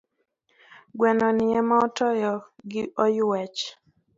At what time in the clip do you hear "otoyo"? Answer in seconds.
1.85-2.33